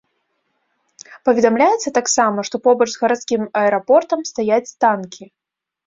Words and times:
Паведамляецца 1.29 1.95
таксама, 1.99 2.47
што 2.51 2.55
побач 2.71 2.89
з 2.97 3.05
гарадскім 3.05 3.41
аэрапортам 3.65 4.19
стаяць 4.35 4.69
танкі. 4.85 5.23